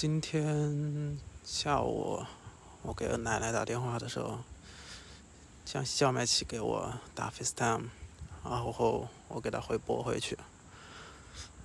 [0.00, 2.22] 今天下午
[2.82, 4.38] 我给奶奶打电话的时候，
[5.64, 7.86] 像小麦琪给我打 FaceTime，
[8.44, 10.38] 然后我给他回拨回去，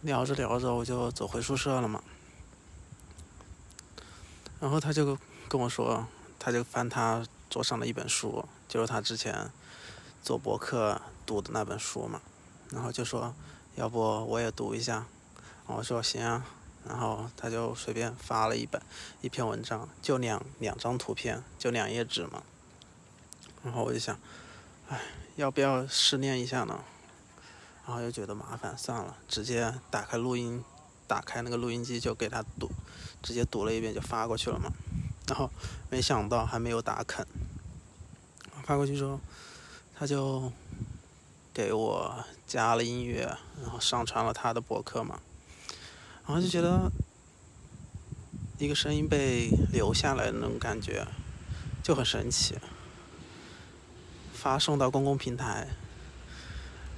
[0.00, 2.02] 聊着聊着我就走回宿舍了嘛。
[4.58, 6.06] 然后他就跟我说，
[6.38, 9.50] 他就翻他桌上的一本书，就是他之前
[10.22, 12.22] 做博客读的那本书嘛，
[12.70, 13.34] 然后就说，
[13.74, 15.04] 要不我也读一下。
[15.66, 16.46] 我说行啊，
[16.86, 18.80] 然后他就随便发了一本
[19.20, 22.42] 一篇文章，就两两张图片，就两页纸嘛。
[23.62, 24.18] 然后我就想，
[24.88, 25.00] 哎，
[25.36, 26.84] 要不要试念一下呢？
[27.86, 30.62] 然后又觉得麻烦，算了，直接打开录音，
[31.06, 32.70] 打开那个录音机就给他读，
[33.22, 34.70] 直接读了一遍就发过去了嘛。
[35.26, 35.50] 然后
[35.90, 37.26] 没想到还没有打肯，
[38.62, 39.18] 发过去之后，
[39.94, 40.52] 他就
[41.54, 45.20] 给我加了音乐，然后上传了他的博客嘛。
[46.26, 46.90] 然后就觉得
[48.58, 51.06] 一个声音被留下来的那种感觉
[51.82, 52.56] 就很神奇。
[54.32, 55.68] 发送到公共平台，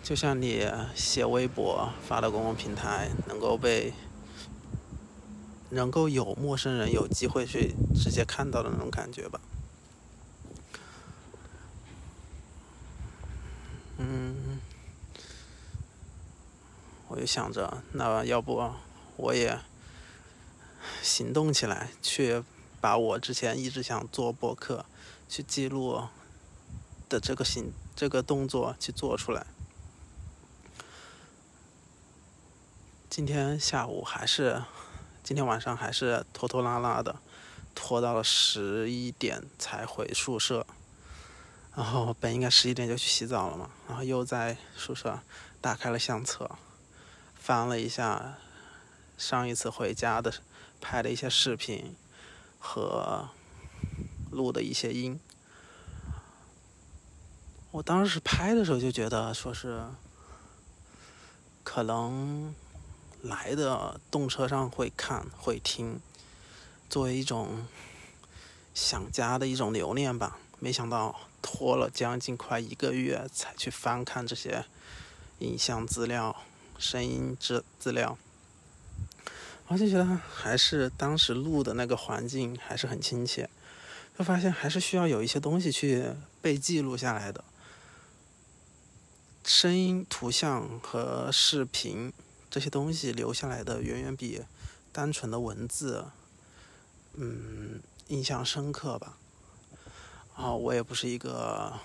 [0.00, 0.64] 就像你
[0.94, 3.92] 写微博发到公共平台，能够被
[5.70, 9.40] 能够有陌生人有机会去直接看到的那种感觉吧。
[13.98, 14.60] 嗯，
[17.08, 18.70] 我就想着，那要不？
[19.16, 19.58] 我也
[21.02, 22.42] 行动起来，去
[22.80, 24.84] 把我之前一直想做博客、
[25.28, 26.08] 去记录
[27.08, 29.46] 的这个行这个动作去做出来。
[33.08, 34.64] 今天下午还是，
[35.22, 37.20] 今天晚上还是拖拖拉拉的，
[37.74, 40.66] 拖到了十一点才回宿舍。
[41.76, 45.20] 然后本应该十一点就去洗澡了嘛，然后又在宿舍
[45.60, 46.50] 打开了相册，
[47.34, 48.38] 翻了一下。
[49.22, 50.34] 上一次回家的
[50.80, 51.94] 拍的一些视频
[52.58, 53.28] 和
[54.32, 55.20] 录的一些音，
[57.70, 59.84] 我当时拍的时候就觉得说是
[61.62, 62.52] 可能
[63.22, 66.00] 来的动车上会看会听，
[66.90, 67.68] 作为一种
[68.74, 70.40] 想家的一种留念吧。
[70.58, 74.64] 没想到拖了将近快一个月才去翻看这些
[75.38, 76.34] 影像资料、
[76.76, 78.18] 声音资资料。
[79.68, 83.48] 我就觉得还是当时录的那个环境还是很亲切，
[84.18, 86.12] 就发现还是需要有一些东西去
[86.42, 87.42] 被记录下来的，
[89.44, 92.12] 声音、图像和视频
[92.50, 94.42] 这些东西留下来的远远比
[94.92, 96.04] 单纯的文字，
[97.14, 99.16] 嗯，印象深刻吧。
[100.34, 101.78] 啊，我也不是一个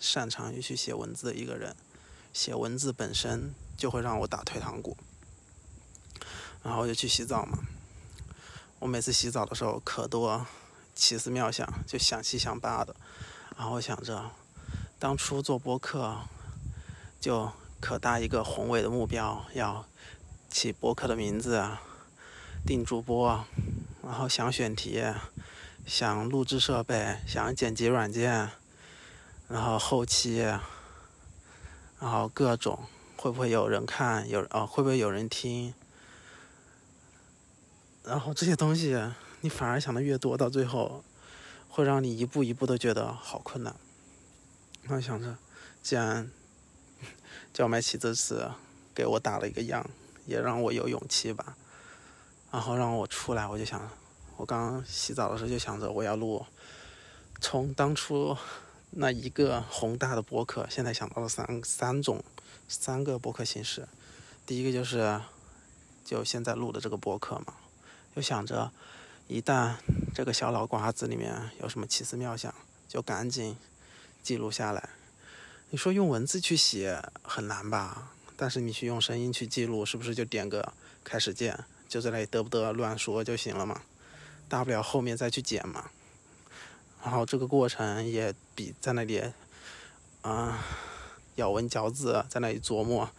[0.00, 1.76] 擅长于去写文字的一个人，
[2.32, 4.96] 写文字本身就会让我打退堂鼓。
[6.64, 7.58] 然后就去洗澡嘛。
[8.80, 10.44] 我每次洗澡的时候可多
[10.94, 12.96] 奇思妙想，就想七想八的。
[13.56, 14.32] 然后想着，
[14.98, 16.18] 当初做播客
[17.20, 19.86] 就可大一个宏伟的目标，要
[20.50, 21.64] 起播客的名字，
[22.66, 23.44] 定主播，
[24.02, 25.02] 然后想选题，
[25.86, 28.50] 想录制设备，想剪辑软件，
[29.48, 30.38] 然后后期，
[32.00, 32.80] 然后各种
[33.16, 35.72] 会不会有人看，有哦会不会有人听？
[38.04, 39.00] 然后这些东西，
[39.40, 41.02] 你反而想的越多，到最后
[41.68, 43.74] 会让你一步一步的觉得好困难。
[44.88, 45.36] 我想着，
[45.82, 46.30] 既然
[47.54, 48.50] 叫麦琪这次
[48.94, 49.88] 给我打了一个样，
[50.26, 51.56] 也让我有勇气吧。
[52.52, 53.90] 然后让我出来，我就想，
[54.36, 56.44] 我刚洗澡的时候就想着我要录，
[57.40, 58.36] 从当初
[58.90, 62.22] 那一个宏大的博客，现在想到了三三种
[62.68, 63.88] 三个博客形式。
[64.44, 65.22] 第一个就是，
[66.04, 67.54] 就现在录的这个博客嘛。
[68.14, 68.70] 就想着，
[69.26, 69.74] 一旦
[70.14, 72.54] 这个小脑瓜子里面有什么奇思妙想，
[72.86, 73.56] 就赶紧
[74.22, 74.90] 记录下来。
[75.70, 78.12] 你说用文字去写很难吧？
[78.36, 83.82] 但是你去用声音去记录，是不是就点个开始键，就在那里嘚不嘚乱说就行了嘛？
[84.48, 85.90] 大不了后面再去剪嘛。
[87.02, 89.22] 然后这个过程也比在那里，
[90.22, 90.64] 啊，
[91.34, 93.10] 咬文嚼字，在那里琢磨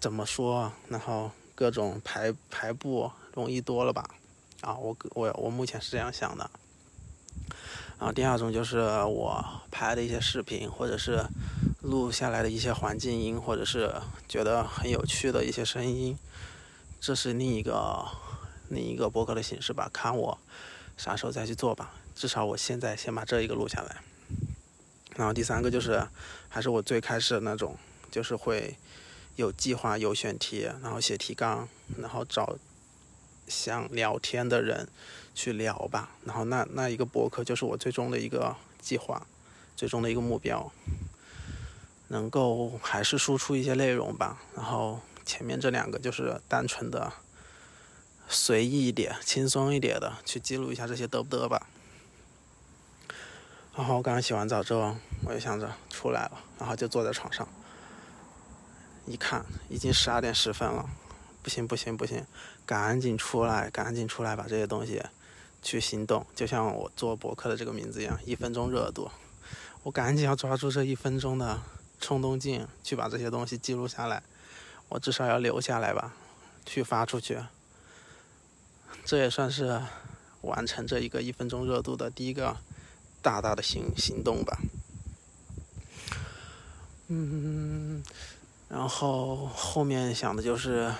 [0.00, 3.10] 怎么说，然后各种排排布。
[3.34, 4.04] 容易多了吧？
[4.62, 6.50] 啊，我我我目前是这样想的。
[8.00, 11.24] 然后第二种就是我拍的一些视频，或者是
[11.82, 13.94] 录下来的一些环境音，或者是
[14.28, 16.18] 觉得很有趣的一些声音，
[17.00, 18.04] 这是另一个
[18.68, 19.88] 另一个博客的形式吧。
[19.92, 20.36] 看我
[20.96, 21.92] 啥时候再去做吧。
[22.16, 24.02] 至少我现在先把这一个录下来。
[25.14, 26.04] 然后第三个就是
[26.48, 27.76] 还是我最开始的那种，
[28.10, 28.76] 就是会
[29.38, 32.58] 有计划、有选题，然后写提纲，然后找。
[33.50, 34.86] 想聊天的人
[35.34, 36.10] 去聊吧。
[36.26, 39.26] 然后那那一个博客就是我最终的一个计划，
[39.74, 40.70] 最终的一个目标，
[42.08, 44.42] 能够还是输出一些内容吧。
[44.54, 47.10] 然后前面这两个就是单纯的
[48.28, 51.68] 随意一点、轻松一点的去记录一下这些得不得吧。
[53.74, 54.94] 然后我刚刚洗完澡之后，
[55.24, 57.48] 我就想着出来了，然后就坐在床上。
[59.10, 60.88] 一看，已经十二点十分了，
[61.42, 62.24] 不行不行不行，
[62.66, 65.02] 赶紧出来，赶紧出来，把这些东西
[65.62, 66.26] 去行动。
[66.34, 69.10] 就像我做博客的这个名字一样，一分钟热度，
[69.82, 71.60] 我赶紧要抓住这一分钟的
[72.00, 74.22] 冲动劲，去把这些东西记录下来，
[74.88, 76.14] 我至少要留下来吧，
[76.66, 77.38] 去发出去。
[79.04, 79.80] 这也算是
[80.42, 82.56] 完成这一个一分钟热度的第一个
[83.22, 84.58] 大大的行行动吧。
[87.08, 88.02] 嗯。
[88.68, 90.92] 然后后面想的就是，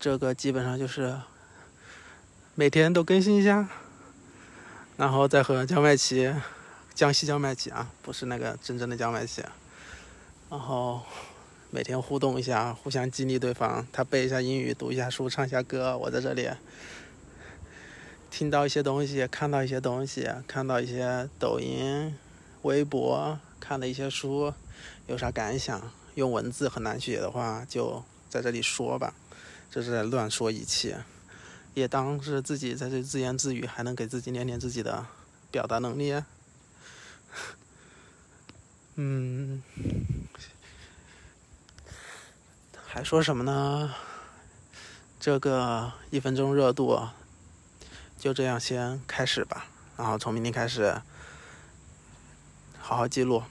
[0.00, 1.16] 这个基本上就是
[2.56, 3.68] 每天都更新一下，
[4.96, 6.34] 然后再和江麦琪，
[6.94, 9.40] 江西江麦琪啊，不是那个真正的江麦琪，
[10.50, 11.02] 然后
[11.70, 16.50] 每天互动一下，互相激励对方，他背一下英语，读一下书，唱一下歌，我在这里
[18.30, 22.18] 听到一些东西，看到一些东西，看到一些抖音、
[22.62, 24.52] 微博，看了一些书，
[25.06, 25.80] 有啥感想？
[26.14, 29.14] 用文字很难写的话，就在这里说吧，
[29.70, 30.94] 这是在乱说一气，
[31.74, 35.06] 也当是自己在这自言自语，还能给自己练练自己的
[35.50, 36.14] 表达能力。
[38.96, 39.62] 嗯，
[42.86, 43.94] 还说什么呢？
[45.18, 47.08] 这个一分钟热度
[48.18, 49.66] 就这样先开始吧，
[49.96, 51.00] 然后从明天开始
[52.78, 53.42] 好好记录。